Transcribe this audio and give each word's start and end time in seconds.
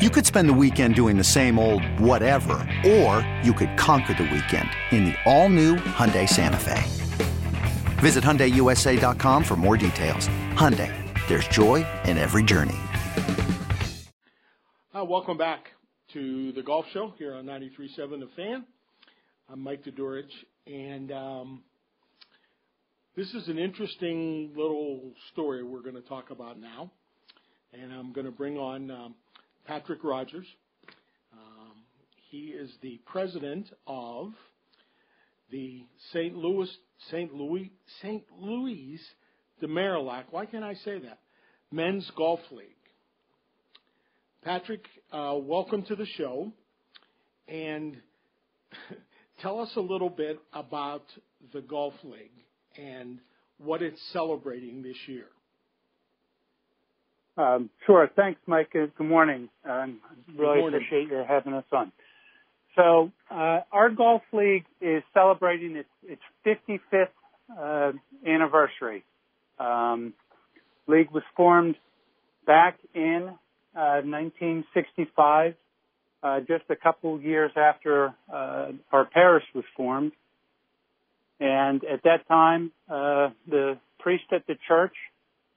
You 0.00 0.08
could 0.08 0.24
spend 0.24 0.48
the 0.48 0.54
weekend 0.54 0.94
doing 0.94 1.18
the 1.18 1.22
same 1.22 1.58
old 1.58 1.84
whatever, 2.00 2.66
or 2.86 3.20
you 3.44 3.52
could 3.52 3.76
conquer 3.76 4.14
the 4.14 4.22
weekend 4.22 4.70
in 4.92 5.04
the 5.04 5.14
all-new 5.26 5.76
Hyundai 5.76 6.26
Santa 6.26 6.56
Fe. 6.56 6.82
Visit 8.00 8.24
HyundaiUSA.com 8.24 9.44
for 9.44 9.56
more 9.56 9.76
details. 9.76 10.26
Hyundai, 10.54 10.90
there's 11.28 11.46
joy 11.48 11.86
in 12.06 12.16
every 12.16 12.42
journey. 12.42 12.78
Uh, 14.98 15.04
welcome 15.04 15.36
back 15.36 15.66
to 16.14 16.52
the 16.52 16.62
Golf 16.62 16.86
Show 16.94 17.12
here 17.18 17.34
on 17.34 17.44
93.7 17.44 18.20
The 18.20 18.28
Fan. 18.34 18.64
I'm 19.50 19.60
Mike 19.60 19.84
Todorich, 19.84 20.32
and 20.66 21.12
um, 21.12 21.62
this 23.16 23.34
is 23.34 23.48
an 23.48 23.58
interesting 23.58 24.54
little 24.56 25.12
story 25.30 25.62
we're 25.62 25.82
going 25.82 25.94
to 25.94 26.08
talk 26.08 26.30
about 26.30 26.58
now. 26.58 26.90
And 27.74 27.92
I'm 27.92 28.14
going 28.14 28.24
to 28.24 28.32
bring 28.32 28.56
on 28.56 28.90
um, 28.90 29.14
Patrick 29.66 30.02
Rodgers. 30.02 30.46
Um, 31.32 31.72
he 32.30 32.48
is 32.48 32.70
the 32.82 33.00
president 33.06 33.68
of 33.86 34.32
the 35.50 35.84
St. 36.12 36.34
Louis 36.34 36.70
St. 37.10 37.34
Louis 37.34 37.72
St. 38.02 38.22
Louis 38.38 39.00
de 39.60 39.66
Marillac. 39.66 40.24
Why 40.30 40.46
can't 40.46 40.64
I 40.64 40.74
say 40.74 40.98
that? 41.00 41.18
Men's 41.70 42.10
Golf 42.16 42.40
League. 42.50 42.66
Patrick, 44.42 44.86
uh, 45.12 45.34
welcome 45.36 45.82
to 45.84 45.94
the 45.94 46.06
show, 46.06 46.50
and 47.46 47.96
tell 49.42 49.60
us 49.60 49.70
a 49.76 49.80
little 49.80 50.08
bit 50.08 50.38
about 50.52 51.04
the 51.52 51.60
Golf 51.60 51.94
League 52.02 52.30
and 52.76 53.18
what 53.58 53.82
it's 53.82 54.00
celebrating 54.12 54.82
this 54.82 54.96
year. 55.06 55.26
Um, 57.40 57.70
sure. 57.86 58.10
Thanks, 58.14 58.40
Mike. 58.46 58.72
Good 58.72 58.92
morning. 58.98 59.48
Um, 59.64 60.00
really 60.36 60.54
Good 60.54 60.60
morning. 60.60 60.80
appreciate 60.80 61.08
you 61.10 61.24
having 61.26 61.54
us 61.54 61.64
on. 61.72 61.90
So, 62.76 63.10
uh, 63.30 63.60
our 63.72 63.88
golf 63.90 64.22
league 64.32 64.64
is 64.80 65.02
celebrating 65.14 65.76
its, 65.76 65.88
its 66.04 66.22
55th 66.92 67.08
uh, 67.58 67.92
anniversary. 68.26 69.04
Um, 69.58 70.12
league 70.86 71.10
was 71.10 71.22
formed 71.34 71.76
back 72.46 72.78
in 72.94 73.30
uh, 73.74 74.02
1965, 74.04 75.54
uh, 76.22 76.40
just 76.40 76.64
a 76.68 76.76
couple 76.76 77.20
years 77.20 77.52
after 77.56 78.14
uh, 78.32 78.72
our 78.92 79.06
parish 79.06 79.44
was 79.54 79.64
formed. 79.76 80.12
And 81.40 81.82
at 81.84 82.02
that 82.04 82.28
time, 82.28 82.70
uh, 82.88 83.30
the 83.48 83.78
priest 83.98 84.24
at 84.30 84.46
the 84.46 84.56
church 84.68 84.94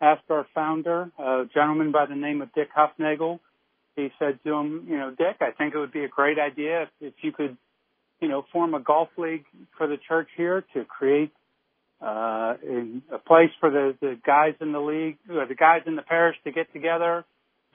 asked 0.04 0.30
our 0.30 0.46
founder, 0.54 1.12
a 1.18 1.46
gentleman 1.54 1.92
by 1.92 2.06
the 2.06 2.16
name 2.16 2.42
of 2.42 2.54
Dick 2.54 2.70
Huffnagel, 2.76 3.40
he 3.96 4.10
said 4.20 4.40
to 4.44 4.54
him, 4.54 4.86
you 4.90 4.98
know, 4.98 5.12
Dick, 5.12 5.38
I 5.40 5.52
think 5.52 5.74
it 5.74 5.78
would 5.78 5.94
be 5.94 6.04
a 6.04 6.08
great 6.08 6.40
idea 6.40 6.84
if, 6.84 6.90
if 7.00 7.14
you 7.22 7.32
could, 7.32 7.58
you 8.20 8.28
know, 8.28 8.46
form 8.52 8.74
a 8.74 8.80
golf 8.80 9.10
league 9.18 9.46
for 9.78 9.88
the 9.88 9.98
church 10.08 10.28
here 10.36 10.66
to 10.74 10.84
create 10.84 11.32
uh, 12.02 12.56
a 13.12 13.18
place 13.26 13.52
for 13.60 13.70
the, 13.70 13.96
the 14.02 14.20
guys 14.26 14.56
in 14.60 14.72
the 14.74 14.80
league, 14.80 15.18
or 15.30 15.46
the 15.46 15.56
guys 15.56 15.84
in 15.86 15.96
the 15.96 16.02
parish 16.02 16.36
to 16.44 16.52
get 16.52 16.72
together 16.74 17.24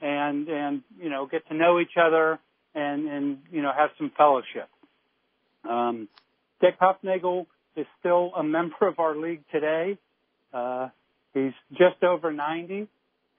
and, 0.01 0.47
and, 0.47 0.83
you 1.01 1.09
know, 1.09 1.25
get 1.25 1.47
to 1.47 1.55
know 1.55 1.79
each 1.79 1.97
other 1.99 2.37
and, 2.75 3.07
and, 3.07 3.39
you 3.51 3.61
know, 3.61 3.71
have 3.75 3.89
some 3.97 4.11
fellowship. 4.15 4.69
Um, 5.67 6.07
Dick 6.61 6.79
Huffnagel 6.79 7.47
is 7.75 7.87
still 7.99 8.31
a 8.35 8.43
member 8.57 8.87
of 8.87 8.99
our 8.99 9.15
league 9.15 9.43
today. 9.51 9.97
Uh, 10.53 10.89
He's 11.33 11.53
just 11.71 12.03
over 12.03 12.31
90. 12.31 12.87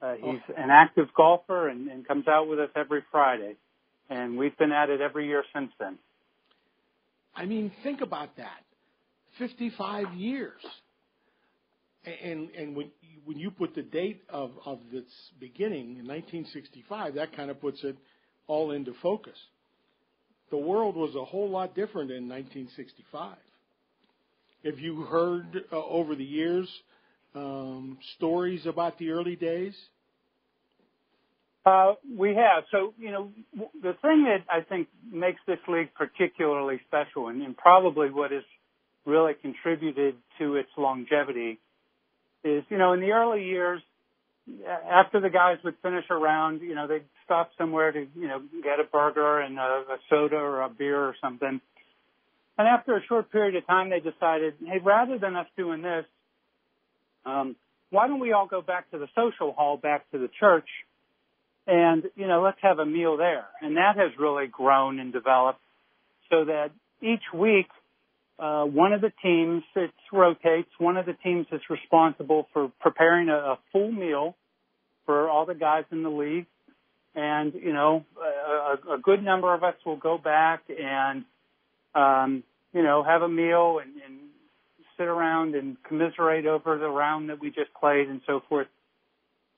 Uh, 0.03 0.15
he's 0.15 0.41
oh. 0.49 0.55
an 0.57 0.71
active 0.71 1.09
golfer 1.17 1.69
and, 1.69 1.89
and 1.89 2.07
comes 2.07 2.27
out 2.29 2.49
with 2.49 2.59
us 2.59 2.71
every 2.75 3.03
Friday. 3.11 3.57
And 4.09 4.37
we've 4.37 4.57
been 4.57 4.73
at 4.73 4.91
it 4.91 5.01
every 5.01 5.27
year 5.27 5.45
since 5.55 5.71
then. 5.79 5.99
I 7.35 7.47
mean, 7.47 7.71
think 7.83 8.01
about 8.01 8.37
that. 8.37 8.65
55 9.39 10.15
years. 10.15 10.61
And, 12.05 12.51
and 12.51 12.75
when, 12.75 12.91
when 13.25 13.39
you 13.39 13.51
put 13.51 13.75
the 13.75 13.83
date 13.83 14.23
of, 14.31 14.53
of 14.65 14.79
its 14.93 15.13
beginning 15.39 15.99
in 15.99 16.07
1965, 16.07 17.15
that 17.15 17.37
kind 17.37 17.51
of 17.51 17.61
puts 17.61 17.85
it 17.85 17.97
all 18.47 18.73
into 18.73 18.95
focus. 19.03 19.37
The 20.51 20.57
world 20.57 20.97
was 20.97 21.15
a 21.15 21.25
whole 21.25 21.49
lot 21.49 21.75
different 21.75 22.11
in 22.11 22.29
1965. 22.29 23.37
Have 24.65 24.79
you 24.79 25.03
heard 25.03 25.65
uh, 25.73 25.77
over 25.77 26.15
the 26.15 26.25
years 26.25 26.69
um, 27.35 27.99
stories 28.17 28.67
about 28.67 28.99
the 28.99 29.11
early 29.11 29.37
days? 29.37 29.75
Uh, 31.65 31.95
we 32.17 32.35
have. 32.35 32.65
So, 32.71 32.95
you 32.99 33.11
know, 33.11 33.31
the 33.55 33.95
thing 34.01 34.25
that 34.25 34.45
I 34.49 34.63
think 34.63 34.89
makes 35.13 35.41
this 35.47 35.59
league 35.69 35.91
particularly 35.95 36.81
special 36.89 37.29
and, 37.29 37.43
and 37.43 37.57
probably 37.57 38.11
what 38.11 38.31
has 38.31 38.43
really 39.05 39.35
contributed 39.35 40.15
to 40.39 40.57
its 40.57 40.71
longevity 40.79 41.59
is, 42.45 42.65
you 42.71 42.79
know, 42.79 42.95
in 42.95 43.01
the 43.01 43.13
early 43.13 43.45
years, 43.45 43.83
after 44.91 45.21
the 45.21 45.29
guys 45.29 45.59
would 45.63 45.75
finish 45.83 46.05
a 46.11 46.15
round, 46.15 46.63
you 46.63 46.75
know, 46.75 46.87
they'd 46.87 47.05
stop 47.25 47.51
somewhere 47.59 47.93
to, 47.93 48.07
you 48.17 48.27
know, 48.27 48.43
get 48.63 48.81
a 48.81 48.85
burger 48.85 49.41
and 49.41 49.59
a, 49.59 49.61
a 49.61 49.99
soda 50.09 50.37
or 50.37 50.63
a 50.63 50.69
beer 50.71 50.99
or 50.99 51.15
something. 51.21 51.61
And 52.59 52.69
after 52.69 52.97
a 52.97 53.03
short 53.07 53.31
period 53.31 53.55
of 53.57 53.67
time, 53.67 53.91
they 53.91 54.01
decided, 54.01 54.55
hey, 54.65 54.79
rather 54.83 55.19
than 55.19 55.37
us 55.37 55.47
doing 55.57 55.83
this, 55.83 56.05
um, 57.25 57.57
why 57.91 58.07
don't 58.07 58.21
we 58.21 58.33
all 58.33 58.47
go 58.47 58.63
back 58.63 58.91
to 58.93 58.99
the 58.99 59.09
social 59.15 59.53
hall, 59.53 59.77
back 59.77 60.11
to 60.13 60.19
the 60.19 60.29
church, 60.39 60.69
and 61.67 62.05
you 62.17 62.27
know, 62.27 62.43
let's 62.43 62.59
have 62.63 62.79
a 62.79 62.87
meal 62.87 63.17
there. 63.17 63.47
And 63.61 63.77
that 63.77 63.97
has 63.97 64.13
really 64.19 64.47
grown 64.47 64.99
and 64.99 65.13
developed 65.13 65.61
so 66.31 66.45
that 66.45 66.71
each 67.03 67.23
week, 67.35 67.67
uh, 68.39 68.65
one 68.65 68.93
of 68.93 69.01
the 69.01 69.13
teams 69.23 69.63
it 69.77 69.91
rotates. 70.13 70.71
One 70.79 70.97
of 70.97 71.05
the 71.05 71.13
teams 71.13 71.47
is 71.53 71.61
responsible 71.69 72.49
for 72.53 72.73
preparing 72.81 73.29
a, 73.29 73.35
a 73.35 73.59
full 73.73 73.93
meal 73.93 74.37
for 75.05 75.29
all 75.29 75.45
the 75.45 75.55
guys 75.55 75.85
in 75.93 76.03
the 76.03 76.11
league, 76.11 76.47
and 77.15 77.53
you 77.55 77.73
know, 77.73 78.05
a, 78.17 78.95
a 78.95 78.99
good 78.99 79.23
number 79.23 79.53
of 79.53 79.63
us 79.63 79.75
will 79.85 79.97
go 79.97 80.17
back 80.17 80.63
and 80.69 81.25
um, 81.95 82.43
you 82.73 82.83
know 82.83 83.03
have 83.03 83.23
a 83.23 83.29
meal 83.29 83.81
and, 83.83 83.93
and 84.07 84.20
sit 85.01 85.09
around 85.09 85.55
and 85.55 85.83
commiserate 85.85 86.45
over 86.45 86.77
the 86.77 86.89
round 86.89 87.31
that 87.31 87.41
we 87.41 87.49
just 87.49 87.73
played 87.81 88.07
and 88.09 88.21
so 88.27 88.43
forth. 88.51 88.67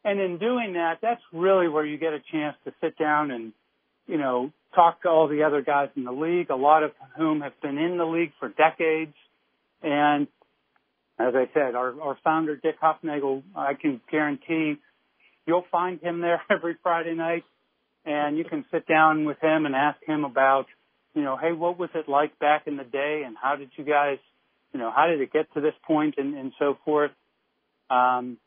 And 0.04 0.20
in 0.20 0.38
doing 0.38 0.75
that, 0.75 0.98
that's 1.03 1.20
really 1.32 1.69
where 1.69 1.84
you 1.84 1.98
get 1.98 2.12
a 2.12 2.20
chance 2.30 2.56
to 2.64 2.72
sit 2.80 2.97
down 2.97 3.32
and, 3.32 3.53
you 4.06 4.19
know, 4.19 4.53
talk 4.75 5.03
to 5.03 5.08
all 5.08 5.26
the 5.26 5.42
other 5.42 5.60
guys 5.60 5.88
in 5.97 6.04
the 6.04 6.12
league, 6.12 6.50
a 6.50 6.56
lot 6.56 6.84
of 6.84 6.92
whom 7.16 7.41
have 7.41 7.60
been 7.60 7.76
in 7.76 7.98
the 7.98 8.04
league 8.04 8.32
for 8.38 8.48
decades. 8.48 9.14
And 9.82 10.28
as 11.19 11.34
I 11.34 11.50
said, 11.53 11.74
our, 11.74 12.00
our 12.00 12.19
founder, 12.22 12.56
Dick 12.56 12.76
Huffnagel, 12.80 13.42
I 13.56 13.74
can 13.74 14.00
guarantee 14.10 14.74
you'll 15.47 15.64
find 15.72 16.00
him 16.00 16.20
there 16.20 16.41
every 16.50 16.76
Friday 16.84 17.14
night 17.14 17.44
and 18.04 18.38
you 18.38 18.44
can 18.44 18.64
sit 18.72 18.86
down 18.86 19.24
with 19.24 19.41
him 19.41 19.66
and 19.66 19.74
ask 19.74 19.98
him 20.04 20.24
about, 20.24 20.66
you 21.15 21.22
know, 21.22 21.36
hey, 21.36 21.53
what 21.53 21.78
was 21.78 21.91
it 21.95 22.09
like 22.09 22.38
back 22.38 22.66
in 22.66 22.77
the 22.77 22.84
day 22.84 23.22
and 23.27 23.36
how 23.41 23.56
did 23.56 23.71
you 23.77 23.84
guys 23.84 24.18
you 24.72 24.80
know, 24.80 24.91
how 24.95 25.07
did 25.07 25.21
it 25.21 25.33
get 25.33 25.53
to 25.54 25.60
this 25.60 25.74
point 25.86 26.15
and, 26.19 26.34
and 26.34 26.53
so 26.59 26.78
forth. 26.84 27.10
Um, 27.91 28.39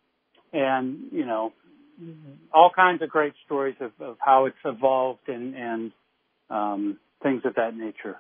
and, 0.52 1.00
you 1.12 1.26
know, 1.26 1.54
all 2.54 2.72
kinds 2.76 3.02
of 3.02 3.10
great 3.10 3.34
stories 3.46 3.76
of, 3.80 3.92
of 4.00 4.18
how 4.20 4.46
it's 4.46 4.58
evolved 4.66 5.28
and, 5.28 5.56
and 5.56 5.92
um, 6.50 7.00
things 7.22 7.42
of 7.46 7.56
that 7.56 7.76
nature. 7.76 8.18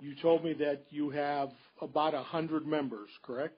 You 0.00 0.14
told 0.20 0.44
me 0.44 0.52
that 0.54 0.84
you 0.90 1.10
have 1.10 1.50
about 1.80 2.14
a 2.14 2.22
hundred 2.22 2.66
members, 2.66 3.08
correct? 3.22 3.56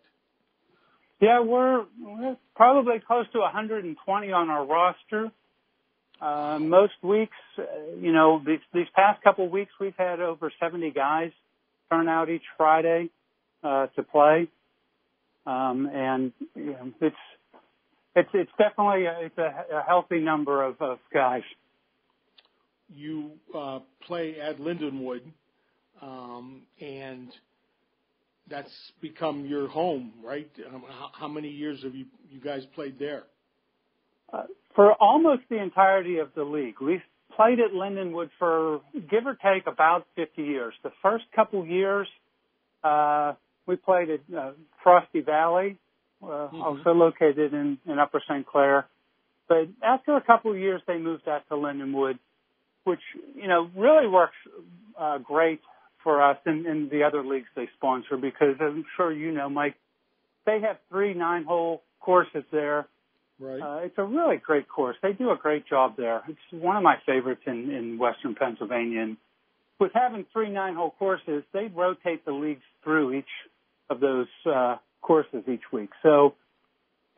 Yeah, 1.20 1.40
we're, 1.40 1.84
we're 2.00 2.36
probably 2.54 3.00
close 3.06 3.26
to 3.32 3.38
120 3.38 4.32
on 4.32 4.50
our 4.50 4.66
roster. 4.66 5.30
Uh, 6.20 6.58
most 6.60 6.92
weeks, 7.02 7.36
uh, 7.58 7.62
you 8.00 8.12
know, 8.12 8.42
these, 8.44 8.60
these 8.72 8.86
past 8.94 9.22
couple 9.22 9.48
weeks, 9.48 9.72
we've 9.80 9.96
had 9.96 10.20
over 10.20 10.52
70 10.60 10.90
guys 10.90 11.32
turn 11.90 12.08
out 12.08 12.30
each 12.30 12.44
Friday 12.56 13.10
uh, 13.64 13.86
to 13.88 14.02
play. 14.02 14.48
Um, 15.46 15.90
and 15.92 16.32
you 16.54 16.72
know, 16.72 16.92
it's 17.00 17.16
it's 18.14 18.28
it's 18.32 18.50
definitely 18.58 19.06
a, 19.06 19.18
it's 19.20 19.38
a, 19.38 19.78
a 19.78 19.82
healthy 19.86 20.20
number 20.20 20.62
of, 20.62 20.80
of 20.80 20.98
guys. 21.12 21.42
you 22.94 23.32
uh, 23.54 23.80
play 24.06 24.36
at 24.40 24.58
Lindenwood, 24.58 25.22
um, 26.00 26.62
and 26.80 27.28
that's 28.48 28.92
become 29.00 29.46
your 29.46 29.68
home, 29.68 30.12
right? 30.24 30.50
Um, 30.72 30.84
how, 30.88 31.10
how, 31.12 31.28
many 31.28 31.48
years 31.48 31.82
have 31.82 31.94
you 31.94 32.06
you 32.30 32.40
guys 32.40 32.64
played 32.74 32.98
there? 32.98 33.24
Uh, 34.32 34.44
for 34.74 34.92
almost 34.94 35.42
the 35.50 35.62
entirety 35.62 36.18
of 36.18 36.28
the 36.34 36.44
league, 36.44 36.80
we've 36.80 37.02
played 37.36 37.60
at 37.60 37.72
Lindenwood 37.72 38.30
for 38.38 38.80
give 39.10 39.26
or 39.26 39.34
take 39.34 39.66
about 39.66 40.06
50 40.16 40.42
years. 40.42 40.74
The 40.82 40.92
first 41.02 41.24
couple 41.34 41.66
years, 41.66 42.08
uh, 42.82 43.34
we 43.66 43.76
played 43.76 44.10
at 44.10 44.20
uh, 44.36 44.52
Frosty 44.82 45.20
Valley, 45.20 45.78
uh, 46.22 46.26
mm-hmm. 46.26 46.62
also 46.62 46.90
located 46.90 47.52
in, 47.52 47.78
in 47.86 47.98
Upper 47.98 48.22
St. 48.28 48.46
Clair. 48.46 48.86
But 49.48 49.68
after 49.82 50.16
a 50.16 50.22
couple 50.22 50.52
of 50.52 50.58
years, 50.58 50.80
they 50.86 50.98
moved 50.98 51.28
out 51.28 51.42
to 51.48 51.54
Lindenwood, 51.54 52.18
which 52.84 53.00
you 53.34 53.48
know 53.48 53.70
really 53.76 54.06
works 54.08 54.36
uh, 54.98 55.18
great 55.18 55.60
for 56.04 56.22
us 56.22 56.36
and, 56.44 56.66
and 56.66 56.90
the 56.90 57.02
other 57.02 57.24
leagues 57.24 57.46
they 57.56 57.68
sponsor 57.76 58.16
because 58.16 58.56
I'm 58.60 58.84
sure 58.96 59.12
you 59.12 59.32
know, 59.32 59.48
Mike, 59.48 59.74
they 60.46 60.60
have 60.60 60.76
three 60.90 61.14
nine-hole 61.14 61.82
courses 62.00 62.44
there. 62.52 62.86
Right. 63.40 63.60
Uh, 63.60 63.78
it's 63.84 63.98
a 63.98 64.04
really 64.04 64.36
great 64.36 64.68
course. 64.68 64.96
They 65.02 65.12
do 65.12 65.30
a 65.30 65.36
great 65.36 65.66
job 65.66 65.94
there. 65.96 66.22
It's 66.28 66.62
one 66.62 66.76
of 66.76 66.82
my 66.82 66.96
favorites 67.04 67.40
in, 67.46 67.70
in 67.70 67.98
Western 67.98 68.34
Pennsylvania. 68.34 69.00
And 69.00 69.16
with 69.80 69.90
having 69.94 70.26
three 70.32 70.50
nine-hole 70.50 70.94
courses, 70.98 71.42
they 71.52 71.66
rotate 71.74 72.24
the 72.24 72.32
leagues 72.32 72.62
through 72.84 73.14
each 73.14 73.24
of 73.90 74.00
those 74.00 74.26
uh, 74.46 74.76
courses 75.02 75.44
each 75.50 75.62
week. 75.72 75.90
So, 76.02 76.34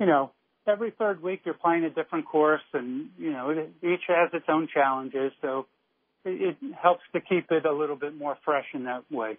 you 0.00 0.06
know, 0.06 0.32
every 0.66 0.92
third 0.98 1.22
week 1.22 1.42
you're 1.44 1.54
playing 1.54 1.84
a 1.84 1.90
different 1.90 2.26
course, 2.26 2.62
and 2.72 3.08
you 3.18 3.32
know, 3.32 3.50
it, 3.50 3.70
each 3.82 4.02
has 4.08 4.30
its 4.32 4.46
own 4.48 4.68
challenges. 4.72 5.32
So, 5.42 5.66
it, 6.24 6.56
it 6.62 6.74
helps 6.80 7.02
to 7.12 7.20
keep 7.20 7.50
it 7.50 7.64
a 7.64 7.72
little 7.72 7.96
bit 7.96 8.16
more 8.16 8.36
fresh 8.44 8.66
in 8.74 8.84
that 8.84 9.04
way. 9.10 9.38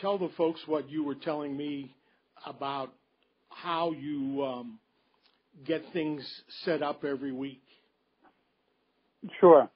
Tell 0.00 0.18
the 0.18 0.30
folks 0.36 0.60
what 0.66 0.90
you 0.90 1.04
were 1.04 1.14
telling 1.14 1.56
me 1.56 1.94
about 2.44 2.92
how 3.48 3.92
you 3.92 4.44
um, 4.44 4.78
get 5.64 5.82
things 5.92 6.22
set 6.64 6.82
up 6.82 7.04
every 7.04 7.32
week. 7.32 7.62
Sure. 9.40 9.70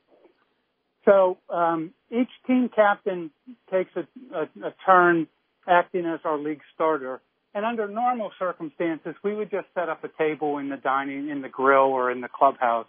So 1.05 1.39
um, 1.49 1.93
each 2.11 2.29
team 2.47 2.69
captain 2.75 3.31
takes 3.71 3.91
a, 3.97 4.01
a, 4.37 4.43
a 4.69 4.75
turn 4.85 5.27
acting 5.71 6.05
as 6.05 6.21
our 6.25 6.39
league 6.39 6.61
starter. 6.75 7.21
And 7.55 7.65
under 7.65 7.89
normal 7.89 8.31
circumstances, 8.39 9.15
we 9.25 9.35
would 9.35 9.51
just 9.51 9.67
set 9.75 9.89
up 9.89 10.05
a 10.05 10.09
table 10.09 10.59
in 10.59 10.69
the 10.69 10.77
dining, 10.77 11.29
in 11.31 11.43
the 11.43 11.49
grill, 11.49 11.91
or 11.91 12.11
in 12.11 12.21
the 12.21 12.29
clubhouse. 12.29 12.87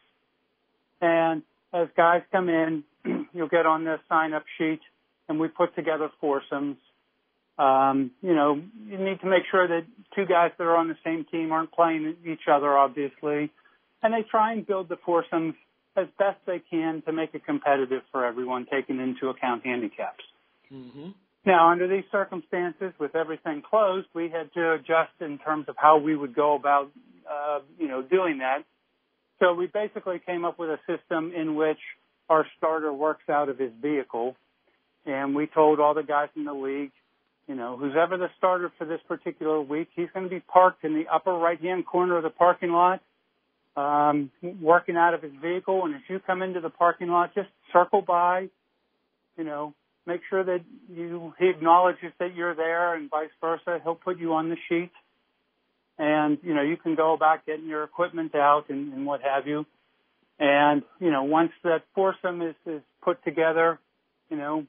And 0.99 1.43
as 1.73 1.87
guys 1.97 2.21
come 2.31 2.49
in, 2.49 2.83
you'll 3.33 3.47
get 3.47 3.65
on 3.65 3.83
the 3.85 3.99
sign 4.07 4.33
up 4.33 4.43
sheet, 4.57 4.81
and 5.27 5.39
we 5.39 5.47
put 5.47 5.75
together 5.75 6.09
foursomes. 6.19 6.77
Um, 7.57 8.11
you 8.21 8.35
know, 8.35 8.61
you 8.87 8.97
need 8.97 9.19
to 9.21 9.27
make 9.27 9.43
sure 9.49 9.67
that 9.67 9.85
two 10.15 10.25
guys 10.25 10.51
that 10.57 10.63
are 10.63 10.75
on 10.75 10.87
the 10.87 10.97
same 11.03 11.25
team 11.31 11.51
aren't 11.51 11.71
playing 11.71 12.15
each 12.25 12.47
other, 12.51 12.77
obviously. 12.77 13.51
And 14.03 14.13
they 14.13 14.23
try 14.29 14.53
and 14.53 14.65
build 14.65 14.89
the 14.89 14.97
foursomes 14.97 15.55
as 15.95 16.07
best 16.17 16.37
they 16.45 16.61
can 16.69 17.01
to 17.03 17.11
make 17.11 17.33
it 17.33 17.45
competitive 17.45 18.01
for 18.11 18.25
everyone, 18.25 18.65
taking 18.71 18.99
into 18.99 19.29
account 19.29 19.65
handicaps. 19.65 20.23
Mm-hmm. 20.71 21.09
Now, 21.43 21.71
under 21.71 21.87
these 21.87 22.03
circumstances, 22.11 22.93
with 22.99 23.15
everything 23.15 23.63
closed, 23.67 24.07
we 24.13 24.29
had 24.29 24.53
to 24.53 24.73
adjust 24.73 25.13
in 25.21 25.39
terms 25.39 25.65
of 25.67 25.75
how 25.77 25.97
we 25.97 26.15
would 26.15 26.35
go 26.35 26.55
about, 26.55 26.91
uh, 27.29 27.59
you 27.79 27.87
know, 27.87 28.03
doing 28.03 28.39
that. 28.39 28.63
So 29.39 29.55
we 29.55 29.65
basically 29.65 30.19
came 30.23 30.45
up 30.45 30.59
with 30.59 30.69
a 30.69 30.79
system 30.85 31.33
in 31.35 31.55
which 31.55 31.79
our 32.29 32.45
starter 32.57 32.93
works 32.93 33.27
out 33.27 33.49
of 33.49 33.57
his 33.57 33.71
vehicle, 33.81 34.35
and 35.05 35.33
we 35.33 35.47
told 35.47 35.79
all 35.79 35.95
the 35.95 36.03
guys 36.03 36.29
in 36.35 36.45
the 36.45 36.53
league, 36.53 36.91
you 37.47 37.55
know, 37.55 37.75
who's 37.75 37.95
ever 37.99 38.17
the 38.17 38.29
starter 38.37 38.71
for 38.77 38.85
this 38.85 39.01
particular 39.07 39.59
week, 39.59 39.89
he's 39.95 40.09
going 40.13 40.25
to 40.25 40.29
be 40.29 40.41
parked 40.41 40.83
in 40.85 40.93
the 40.93 41.05
upper 41.11 41.33
right-hand 41.33 41.87
corner 41.87 42.17
of 42.17 42.23
the 42.23 42.29
parking 42.29 42.71
lot, 42.71 43.01
um, 43.75 44.29
working 44.61 44.95
out 44.95 45.15
of 45.15 45.23
his 45.23 45.33
vehicle. 45.41 45.85
And 45.85 45.95
as 45.95 46.01
you 46.07 46.19
come 46.19 46.43
into 46.43 46.61
the 46.61 46.69
parking 46.69 47.07
lot, 47.07 47.33
just 47.33 47.49
circle 47.73 48.03
by, 48.03 48.49
you 49.37 49.43
know, 49.43 49.73
make 50.05 50.21
sure 50.29 50.43
that 50.43 50.61
you 50.89 51.33
he 51.39 51.49
acknowledges 51.49 52.11
that 52.19 52.35
you're 52.35 52.55
there 52.55 52.95
and 52.95 53.09
vice 53.09 53.29
versa. 53.39 53.79
He'll 53.83 53.95
put 53.95 54.19
you 54.19 54.33
on 54.33 54.49
the 54.49 54.57
sheet, 54.67 54.91
and 55.97 56.37
you 56.43 56.53
know 56.53 56.61
you 56.61 56.77
can 56.77 56.95
go 56.95 57.13
about 57.13 57.45
getting 57.45 57.67
your 57.67 57.83
equipment 57.83 58.35
out 58.35 58.69
and, 58.69 58.93
and 58.93 59.05
what 59.05 59.21
have 59.21 59.47
you. 59.47 59.65
And 60.39 60.83
you 60.99 61.11
know 61.11 61.23
once 61.23 61.51
that 61.63 61.83
foursome 61.95 62.41
is, 62.41 62.55
is 62.65 62.81
put 63.03 63.23
together, 63.23 63.79
you 64.29 64.37
know 64.37 64.65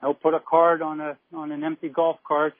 he'll 0.00 0.14
put 0.14 0.34
a 0.34 0.40
card 0.40 0.82
on 0.82 1.00
a 1.00 1.16
on 1.34 1.52
an 1.52 1.62
empty 1.64 1.88
golf 1.88 2.18
cart, 2.26 2.54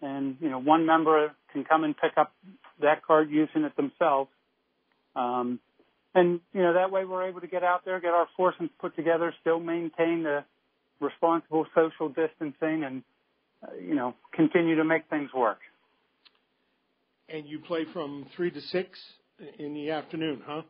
and 0.00 0.36
you 0.40 0.48
know 0.48 0.58
one 0.58 0.86
member 0.86 1.32
can 1.52 1.64
come 1.64 1.84
and 1.84 1.96
pick 1.96 2.12
up 2.16 2.32
that 2.80 3.04
card 3.06 3.30
using 3.30 3.64
it 3.64 3.76
themselves. 3.76 4.30
Um, 5.14 5.60
and 6.14 6.40
you 6.52 6.62
know 6.62 6.74
that 6.74 6.90
way 6.90 7.04
we're 7.04 7.28
able 7.28 7.40
to 7.40 7.46
get 7.46 7.62
out 7.62 7.84
there, 7.84 8.00
get 8.00 8.12
our 8.12 8.28
foursomes 8.36 8.70
put 8.80 8.96
together, 8.96 9.34
still 9.40 9.60
maintain 9.60 10.22
the 10.22 10.44
responsible 11.00 11.66
social 11.74 12.08
distancing 12.08 12.84
and, 12.84 13.02
uh, 13.62 13.74
you 13.80 13.94
know, 13.94 14.14
continue 14.32 14.76
to 14.76 14.84
make 14.84 15.08
things 15.08 15.30
work. 15.34 15.58
And 17.28 17.46
you 17.46 17.58
play 17.58 17.84
from 17.92 18.26
3 18.36 18.50
to 18.50 18.60
6 18.60 18.98
in 19.58 19.74
the 19.74 19.90
afternoon, 19.90 20.42
huh? 20.46 20.62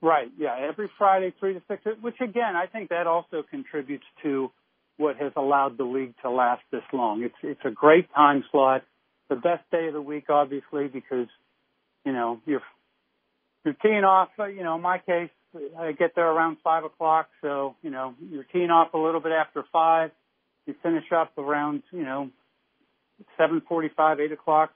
Right, 0.00 0.30
yeah, 0.36 0.56
every 0.68 0.90
Friday, 0.98 1.32
3 1.38 1.54
to 1.54 1.62
6, 1.68 1.82
which 2.00 2.16
again, 2.20 2.56
I 2.56 2.66
think 2.66 2.90
that 2.90 3.06
also 3.06 3.42
contributes 3.48 4.04
to 4.22 4.50
what 4.96 5.16
has 5.16 5.32
allowed 5.36 5.78
the 5.78 5.84
league 5.84 6.14
to 6.22 6.30
last 6.30 6.62
this 6.70 6.82
long. 6.92 7.22
It's, 7.22 7.34
it's 7.42 7.60
a 7.64 7.70
great 7.70 8.12
time 8.14 8.44
slot, 8.50 8.82
the 9.28 9.36
best 9.36 9.62
day 9.70 9.86
of 9.86 9.94
the 9.94 10.02
week, 10.02 10.24
obviously, 10.28 10.88
because, 10.88 11.28
you 12.04 12.12
know, 12.12 12.40
you're, 12.46 12.62
you're 13.64 13.74
teeing 13.74 14.04
off, 14.04 14.28
you 14.38 14.62
know, 14.62 14.76
in 14.76 14.82
my 14.82 14.98
case, 14.98 15.30
I 15.78 15.92
get 15.92 16.14
there 16.14 16.30
around 16.30 16.58
five 16.64 16.84
o'clock, 16.84 17.28
so 17.42 17.76
you 17.82 17.90
know 17.90 18.14
you're 18.30 18.44
teeing 18.44 18.70
off 18.70 18.94
a 18.94 18.98
little 18.98 19.20
bit 19.20 19.32
after 19.32 19.64
five. 19.72 20.10
You 20.66 20.74
finish 20.82 21.04
up 21.14 21.36
around 21.36 21.82
you 21.90 22.04
know 22.04 22.30
seven 23.36 23.62
forty-five, 23.68 24.20
eight 24.20 24.32
o'clock. 24.32 24.72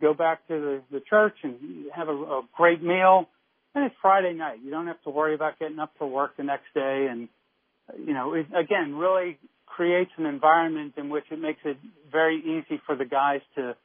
Go 0.00 0.14
back 0.14 0.46
to 0.48 0.54
the 0.60 0.82
the 0.90 1.00
church 1.08 1.36
and 1.42 1.86
have 1.94 2.08
a, 2.08 2.12
a 2.12 2.42
great 2.56 2.82
meal. 2.82 3.28
And 3.74 3.84
it's 3.84 3.94
Friday 4.02 4.34
night. 4.34 4.58
You 4.64 4.70
don't 4.70 4.88
have 4.88 5.00
to 5.02 5.10
worry 5.10 5.34
about 5.34 5.58
getting 5.58 5.78
up 5.78 5.92
for 5.96 6.06
work 6.06 6.36
the 6.36 6.42
next 6.42 6.74
day. 6.74 7.06
And 7.08 7.28
you 8.04 8.12
know, 8.12 8.34
it, 8.34 8.46
again, 8.46 8.96
really 8.96 9.38
creates 9.66 10.10
an 10.18 10.26
environment 10.26 10.94
in 10.96 11.08
which 11.08 11.24
it 11.30 11.38
makes 11.38 11.60
it 11.64 11.76
very 12.10 12.38
easy 12.38 12.80
for 12.84 12.96
the 12.96 13.04
guys 13.04 13.40
to 13.56 13.76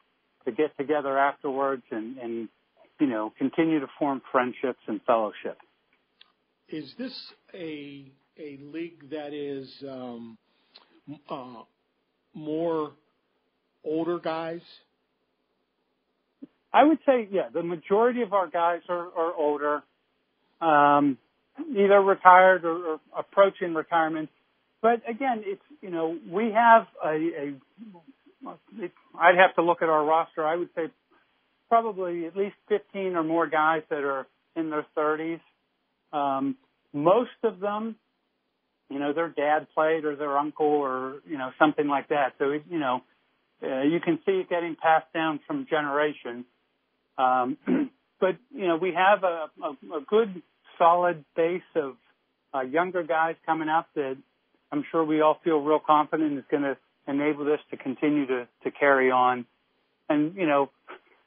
to 0.46 0.52
get 0.52 0.76
together 0.78 1.18
afterwards 1.18 1.84
and 1.92 2.18
and 2.18 2.50
you 3.00 3.08
know 3.08 3.32
continue 3.38 3.80
to 3.80 3.88
form 3.98 4.22
friendships 4.32 4.80
and 4.88 5.02
fellowship 5.04 5.58
is 6.70 6.94
this 6.98 7.14
a 7.54 8.12
a 8.38 8.60
league 8.62 9.10
that 9.12 9.34
is 9.34 9.70
um, 9.90 10.38
uh, 11.30 11.64
more 12.34 12.92
older 13.84 14.20
guys? 14.20 14.62
I 16.74 16.84
would 16.84 17.00
say, 17.06 17.28
yeah, 17.32 17.50
the 17.54 17.64
majority 17.64 18.22
of 18.22 18.34
our 18.34 18.48
guys 18.48 18.82
are, 18.90 19.08
are 19.16 19.34
older, 19.34 19.84
um, 20.60 21.18
either 21.72 22.02
retired 22.02 22.66
or, 22.66 22.94
or, 22.94 23.00
approaching 23.18 23.74
retirement. 23.74 24.30
But 24.82 25.02
again, 25.10 25.44
it's 25.46 25.62
you 25.82 25.90
know 25.90 26.18
we 26.30 26.52
have 26.52 26.88
a, 27.04 27.10
a 27.16 27.54
I'd 29.18 29.38
have 29.38 29.56
to 29.56 29.62
look 29.62 29.82
at 29.82 29.90
our 29.90 30.04
roster. 30.04 30.46
I 30.46 30.58
would 30.58 30.70
say 30.76 30.88
probably 31.70 32.26
at 32.26 32.36
least 32.36 32.56
15 32.70 33.16
or 33.16 33.24
more 33.24 33.48
guys 33.48 33.82
that 33.90 34.04
are 34.04 34.28
in 34.56 34.70
their 34.70 34.86
30s. 34.98 35.40
Um, 36.16 36.56
most 36.94 37.38
of 37.44 37.60
them, 37.60 37.96
you 38.90 39.00
know, 39.00 39.12
their 39.14 39.30
dad 39.30 39.68
played 39.74 40.06
or 40.06 40.16
their 40.16 40.38
uncle 40.38 40.66
or, 40.66 41.16
you 41.28 41.38
know, 41.38 41.52
something 41.60 41.88
like 41.88 42.10
that. 42.10 42.34
So, 42.40 42.52
you 42.52 42.80
know, 42.80 43.02
uh, 43.62 43.82
you 43.82 44.00
can 44.00 44.20
see 44.26 44.34
it 44.34 44.50
getting 44.50 44.76
passed 44.82 45.12
down 45.14 45.40
from 45.46 45.68
generation. 45.70 46.46
Um, 47.18 47.58
but, 48.20 48.38
you 48.54 48.68
know, 48.68 48.78
we 48.78 48.94
have 48.94 49.24
a, 49.24 49.50
a, 49.62 49.98
a 49.98 50.02
good 50.08 50.42
solid 50.78 51.26
base 51.36 51.62
of 51.76 51.96
uh, 52.54 52.62
younger 52.62 53.04
guys 53.04 53.36
coming 53.46 53.68
up 53.68 53.88
that 53.96 54.16
I'm 54.72 54.86
sure 54.92 55.04
we 55.04 55.22
all 55.22 55.40
feel 55.44 55.60
real 55.60 55.82
confident 55.86 56.38
is 56.38 56.46
going 56.50 56.64
to 56.64 56.78
enable 57.08 57.44
this 57.46 57.60
to 57.72 57.78
continue 57.78 58.26
to, 58.28 58.48
to 58.64 58.72
carry 58.72 59.12
on. 59.12 59.46
And, 60.08 60.36
you 60.36 60.48
know, 60.48 60.70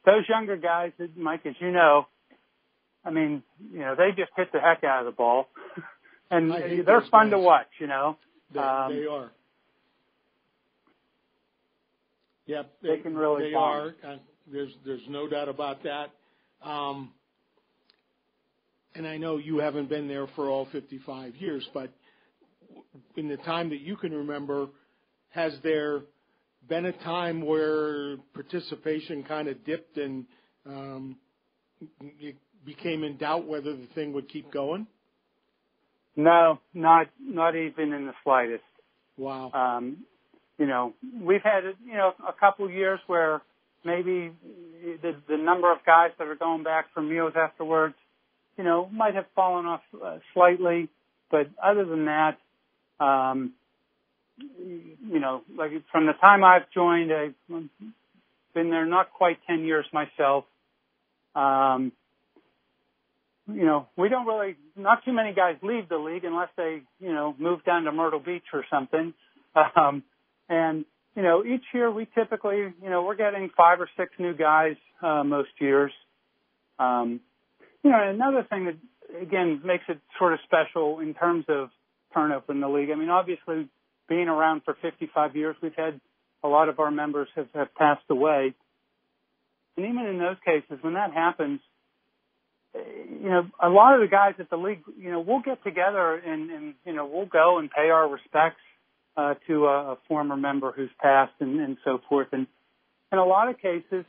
those 0.07 0.25
younger 0.29 0.57
guys, 0.57 0.93
Mike, 1.17 1.45
as 1.45 1.55
you 1.61 1.73
know, 1.73 2.07
I 3.05 3.11
mean, 3.11 3.43
you 3.73 3.81
know, 3.81 3.95
they 3.97 4.11
just 4.11 4.33
hit 4.37 4.53
the 4.53 4.61
heck 4.61 4.85
out 4.85 5.01
of 5.01 5.07
the 5.07 5.17
ball, 5.17 5.49
and 6.31 6.51
they're 6.51 7.03
fun 7.11 7.27
guys. 7.27 7.33
to 7.33 7.39
watch. 7.39 7.67
You 7.81 7.87
know, 7.87 8.17
they, 8.53 8.61
um, 8.61 8.95
they 8.95 9.07
are. 9.07 9.31
Yep, 12.47 12.73
they, 12.83 12.89
they 12.89 12.99
can 12.99 13.17
really. 13.17 13.51
They 13.51 13.55
are. 13.55 13.95
Uh, 14.07 14.17
there's 14.51 14.73
there's 14.85 15.07
no 15.09 15.29
doubt 15.29 15.49
about 15.49 15.83
that. 15.85 16.11
Um, 16.63 17.13
and 18.95 19.07
I 19.07 19.17
know 19.17 19.37
you 19.37 19.59
haven't 19.59 19.89
been 19.89 20.09
there 20.09 20.27
for 20.35 20.49
all 20.49 20.67
55 20.73 21.37
years, 21.37 21.69
but 21.73 21.93
in 23.17 23.29
the 23.29 23.37
time 23.37 23.71
that 23.71 23.81
you 23.81 23.97
can 23.97 24.13
remember, 24.13 24.67
has 25.31 25.53
there 25.63 26.01
been 26.69 26.87
a 26.87 26.93
time 26.93 27.43
where 27.43 28.17
participation 28.35 29.23
kind 29.23 29.47
of 29.47 29.65
dipped 29.65 29.97
and 29.99 30.27
um, 30.67 31.17
you 32.19 32.35
became 32.65 33.05
in 33.05 33.17
doubt 33.17 33.47
whether 33.47 33.75
the 33.75 33.87
thing 33.95 34.13
would 34.13 34.29
keep 34.29 34.51
going? 34.53 34.87
No, 36.17 36.59
not 36.75 37.09
not 37.21 37.55
even 37.55 37.93
in 37.93 38.07
the 38.07 38.15
slightest. 38.25 38.65
Wow. 39.17 39.51
Um, 39.53 39.99
you 40.59 40.67
know, 40.67 40.95
we've 41.21 41.43
had 41.43 41.65
you 41.85 41.95
know 41.95 42.13
a 42.27 42.33
couple 42.33 42.69
years 42.71 43.01
where 43.07 43.41
maybe 43.85 44.33
the 45.03 45.17
the 45.29 45.37
number 45.37 45.71
of 45.73 45.79
guys 45.87 46.11
that 46.19 46.27
are 46.27 46.35
going 46.35 46.65
back 46.65 46.87
for 46.93 47.03
meals 47.03 47.35
afterwards, 47.37 47.95
you 48.57 48.65
know, 48.65 48.89
might 48.93 49.15
have 49.15 49.27
fallen 49.35 49.67
off 49.67 49.83
uh, 50.05 50.19
slightly, 50.35 50.89
but 51.31 51.49
other 51.63 51.85
than 51.85 52.07
that, 52.07 52.39
um, 52.99 53.53
you 54.59 55.21
know, 55.21 55.43
like 55.57 55.71
from 55.93 56.07
the 56.07 56.13
time 56.15 56.45
I've 56.45 56.71
joined, 56.75 57.13
I've 57.13 57.35
been 58.55 58.71
there 58.71 58.87
not 58.87 59.13
quite 59.13 59.39
10 59.47 59.65
years 59.65 59.87
myself. 59.93 60.45
Um, 61.35 61.93
you 63.49 63.65
know, 63.65 63.89
we 63.97 64.09
don't 64.09 64.27
really, 64.27 64.57
not 64.77 65.05
too 65.05 65.13
many 65.13 65.33
guys 65.33 65.57
leave 65.63 65.89
the 65.89 65.97
league 65.97 66.25
unless 66.25 66.51
they, 66.57 66.83
you 67.01 67.13
know, 67.13 67.35
move 67.39 67.65
down 67.65 67.85
to 67.85 67.93
Myrtle 67.93 68.21
Beach 68.21 68.45
or 68.53 68.65
something. 68.71 69.15
Um, 69.75 70.05
and, 70.49 70.85
you 71.17 71.23
know, 71.23 71.45
each 71.45 71.65
year 71.75 71.91
we 71.91 72.07
typically, 72.15 72.59
you 72.59 72.91
know, 72.91 73.03
we're 73.03 73.17
getting 73.17 73.51
five 73.57 73.81
or 73.81 73.89
six 73.97 74.13
new 74.21 74.35
guys, 74.35 74.77
uh, 75.03 75.25
most 75.25 75.49
years. 75.59 75.91
Um, 76.79 77.21
you 77.83 77.91
know, 77.91 77.99
another 78.09 78.47
thing 78.49 78.67
that, 78.67 79.21
again, 79.21 79.61
makes 79.65 79.83
it 79.89 79.99
sort 80.17 80.35
of 80.35 80.39
special 80.45 81.01
in 81.01 81.15
terms 81.15 81.47
of 81.49 81.71
turnover 82.15 82.53
in 82.53 82.61
the 82.61 82.69
league. 82.69 82.91
I 82.93 82.95
mean, 82.95 83.09
obviously, 83.09 83.69
being 84.09 84.29
around 84.29 84.63
for 84.65 84.77
55 84.81 85.35
years, 85.35 85.57
we've 85.61 85.75
had 85.75 86.01
a 86.45 86.49
lot 86.49 86.69
of 86.69 86.79
our 86.79 86.93
members 86.93 87.29
have, 87.35 87.49
have 87.55 87.75
passed 87.75 88.05
away. 88.11 88.55
And 89.77 89.87
even 89.87 90.07
in 90.07 90.19
those 90.19 90.37
cases, 90.45 90.79
when 90.83 90.95
that 90.95 91.13
happens, 91.13 91.61
you 92.75 93.29
know, 93.29 93.47
a 93.63 93.69
lot 93.69 93.95
of 93.95 94.01
the 94.01 94.09
guys 94.09 94.35
at 94.39 94.51
the 94.51 94.57
league, 94.57 94.83
you 94.99 95.11
know, 95.11 95.21
we'll 95.21 95.41
get 95.41 95.63
together 95.65 96.15
and, 96.15 96.51
and 96.51 96.75
you 96.85 96.93
know, 96.93 97.07
we'll 97.07 97.27
go 97.27 97.59
and 97.59 97.71
pay 97.71 97.91
our 97.91 98.09
respects 98.09 98.61
uh, 99.17 99.35
to 99.47 99.67
a, 99.67 99.93
a 99.93 99.99
former 100.07 100.37
member 100.37 100.73
who's 100.73 100.91
passed 101.01 101.33
and, 101.41 101.61
and 101.61 101.77
so 101.85 102.01
forth. 102.09 102.29
And 102.33 102.47
in 103.13 103.19
a 103.19 103.25
lot 103.25 103.49
of 103.49 103.59
cases, 103.59 104.05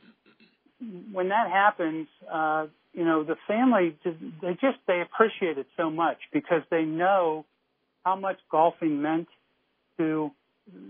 when 1.12 1.28
that 1.28 1.50
happens, 1.50 2.06
uh, 2.30 2.66
you 2.92 3.04
know, 3.04 3.24
the 3.24 3.36
family 3.46 3.96
just, 4.02 4.18
they 4.40 4.52
just 4.52 4.78
they 4.86 5.00
appreciate 5.00 5.58
it 5.58 5.66
so 5.76 5.90
much 5.90 6.18
because 6.32 6.62
they 6.70 6.82
know 6.82 7.44
how 8.04 8.16
much 8.16 8.38
golfing 8.50 9.02
meant 9.02 9.28
to, 9.98 10.30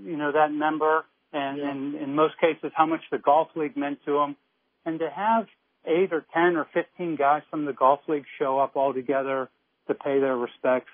you 0.05 0.17
know, 0.17 0.33
that 0.33 0.53
member 0.53 1.05
and, 1.33 1.59
yeah. 1.59 1.71
and 1.71 1.95
in 1.95 2.15
most 2.15 2.35
cases 2.41 2.73
how 2.75 2.87
much 2.87 3.00
the 3.11 3.19
golf 3.19 3.49
league 3.55 3.77
meant 3.77 3.99
to 4.07 4.12
them. 4.12 4.37
And 4.85 4.99
to 4.99 5.11
have 5.11 5.47
eight 5.87 6.12
or 6.12 6.25
10 6.34 6.56
or 6.56 6.66
15 6.72 7.16
guys 7.16 7.42
from 7.50 7.64
the 7.64 7.72
golf 7.72 8.00
league 8.08 8.25
show 8.38 8.58
up 8.58 8.76
all 8.76 8.92
together 8.92 9.49
to 9.88 9.94
pay 9.94 10.20
their 10.20 10.37
respects. 10.37 10.90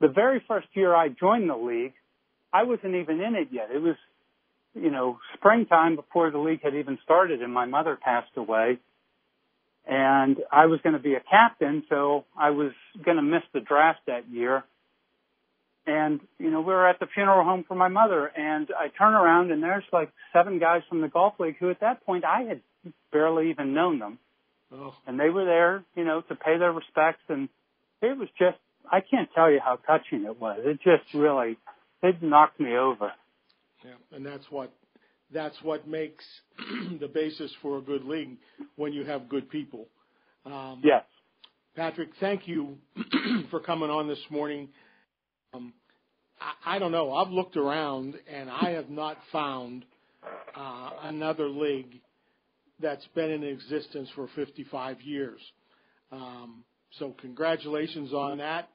The 0.00 0.08
very 0.08 0.42
first 0.46 0.68
year 0.74 0.94
I 0.94 1.08
joined 1.08 1.50
the 1.50 1.56
league, 1.56 1.94
I 2.52 2.62
wasn't 2.62 2.94
even 2.94 3.20
in 3.20 3.34
it 3.34 3.48
yet. 3.50 3.68
It 3.74 3.82
was, 3.82 3.96
you 4.74 4.90
know, 4.90 5.18
springtime 5.34 5.96
before 5.96 6.30
the 6.30 6.38
league 6.38 6.62
had 6.62 6.74
even 6.74 6.98
started 7.04 7.42
and 7.42 7.52
my 7.52 7.66
mother 7.66 7.98
passed 8.00 8.36
away. 8.36 8.78
And 9.86 10.38
I 10.52 10.66
was 10.66 10.80
going 10.82 10.92
to 10.92 10.98
be 10.98 11.14
a 11.14 11.20
captain, 11.20 11.82
so 11.88 12.26
I 12.38 12.50
was 12.50 12.72
going 13.02 13.16
to 13.16 13.22
miss 13.22 13.42
the 13.54 13.60
draft 13.60 14.00
that 14.06 14.28
year. 14.30 14.62
And, 15.86 16.20
you 16.38 16.50
know, 16.50 16.60
we 16.60 16.66
were 16.66 16.86
at 16.86 17.00
the 17.00 17.06
funeral 17.06 17.42
home 17.44 17.64
for 17.66 17.74
my 17.74 17.88
mother 17.88 18.26
and 18.26 18.68
I 18.78 18.88
turn 18.88 19.14
around 19.14 19.50
and 19.50 19.62
there's 19.62 19.84
like 19.90 20.12
seven 20.34 20.58
guys 20.58 20.82
from 20.88 21.00
the 21.00 21.08
golf 21.08 21.40
league 21.40 21.56
who 21.58 21.70
at 21.70 21.80
that 21.80 22.04
point 22.04 22.24
I 22.24 22.42
had 22.42 22.60
barely 23.10 23.50
even 23.50 23.72
known 23.72 23.98
them. 23.98 24.18
Oh. 24.72 24.94
And 25.06 25.18
they 25.18 25.30
were 25.30 25.44
there, 25.44 25.84
you 25.96 26.04
know, 26.04 26.20
to 26.22 26.34
pay 26.34 26.58
their 26.58 26.72
respects 26.72 27.22
and 27.28 27.48
it 28.02 28.16
was 28.16 28.28
just, 28.38 28.58
I 28.90 29.00
can't 29.00 29.28
tell 29.34 29.50
you 29.50 29.60
how 29.64 29.76
touching 29.86 30.24
it 30.24 30.40
was. 30.40 30.60
It 30.62 30.78
just 30.82 31.14
really, 31.14 31.58
it 32.02 32.22
knocked 32.22 32.60
me 32.60 32.76
over. 32.76 33.12
Yeah. 33.84 33.94
And 34.12 34.24
that's 34.24 34.44
what, 34.50 34.72
that's 35.32 35.56
what 35.62 35.88
makes 35.88 36.24
the 37.00 37.08
basis 37.08 37.52
for 37.62 37.78
a 37.78 37.80
good 37.80 38.04
league 38.04 38.36
when 38.76 38.92
you 38.92 39.04
have 39.04 39.28
good 39.28 39.50
people. 39.50 39.86
Um, 40.44 40.82
yes. 40.84 41.04
Patrick, 41.76 42.10
thank 42.20 42.48
you 42.48 42.76
for 43.50 43.60
coming 43.60 43.90
on 43.90 44.08
this 44.08 44.22
morning. 44.30 44.68
Um, 45.54 45.72
I, 46.40 46.76
I 46.76 46.78
don't 46.78 46.92
know. 46.92 47.12
I've 47.12 47.30
looked 47.30 47.56
around 47.56 48.16
and 48.32 48.50
I 48.50 48.70
have 48.70 48.90
not 48.90 49.18
found 49.32 49.84
uh, 50.56 50.90
another 51.02 51.48
league 51.48 52.00
that's 52.80 53.06
been 53.14 53.30
in 53.30 53.42
existence 53.42 54.08
for 54.14 54.28
55 54.34 55.00
years. 55.02 55.40
Um, 56.12 56.64
so 56.98 57.14
congratulations 57.20 58.12
on 58.12 58.38
that. 58.38 58.68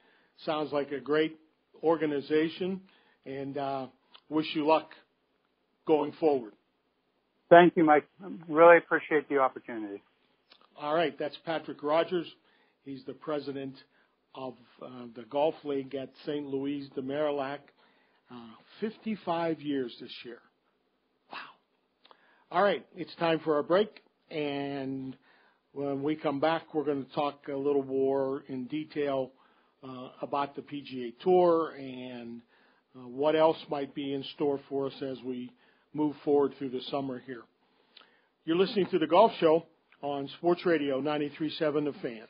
Sounds 0.46 0.72
like 0.72 0.92
a 0.92 1.00
great 1.00 1.38
organization, 1.84 2.82
and 3.26 3.58
uh, 3.58 3.88
wish 4.30 4.48
you 4.56 4.68
luck 4.68 4.90
going 5.86 6.12
forward. 6.14 6.54
Thank 7.50 7.76
you, 7.76 7.84
Mike. 7.84 8.08
Really 8.48 8.78
appreciate 8.78 9.30
the 9.30 9.38
opportunity. 9.38 10.02
All 10.80 10.96
right, 10.96 11.18
that's 11.18 11.38
Patrick 11.46 11.84
Rodgers. 11.84 12.28
He's 12.84 13.04
the 13.06 13.14
president 13.14 13.76
of 14.36 14.56
uh, 14.82 15.06
the 15.16 15.24
Golf 15.24 15.56
League 15.64 15.94
at 15.94 16.10
St. 16.26 16.46
Louis 16.48 16.90
de 16.96 17.02
Marillac. 17.02 17.60
Uh, 18.32 18.36
55 18.82 19.62
years 19.62 19.96
this 20.02 20.12
year. 20.26 20.40
All 22.54 22.62
right, 22.62 22.86
it's 22.96 23.16
time 23.16 23.40
for 23.40 23.56
our 23.56 23.64
break. 23.64 24.04
And 24.30 25.18
when 25.72 26.04
we 26.04 26.16
come 26.16 26.40
back, 26.40 26.76
we're 26.76 26.84
going 26.84 27.04
to 27.04 27.12
talk 27.14 27.48
a 27.52 27.58
little 27.58 27.82
more 27.82 28.44
in 28.48 28.66
detail 28.66 29.32
uh, 29.84 30.10
about 30.22 30.56
the 30.56 30.62
PGA 30.62 31.16
Tour 31.24 31.74
and 31.76 32.42
uh, 32.96 33.08
what 33.08 33.36
else 33.36 33.58
might 33.72 33.96
be 33.96 34.14
in 34.14 34.24
store 34.36 34.60
for 34.70 34.86
us 34.86 34.94
as 35.02 35.18
we 35.26 35.52
move 35.96 36.16
forward 36.24 36.54
through 36.60 36.70
the 36.70 36.82
summer 36.92 37.24
here. 37.26 37.42
You're 38.46 38.58
listening 38.58 38.86
to 38.92 39.00
the 39.00 39.08
Golf 39.08 39.32
Show 39.40 39.66
on 40.04 40.30
Sports 40.38 40.64
Radio 40.64 41.02
93.7 41.02 41.86
The 41.86 41.94
Fan. 42.04 42.28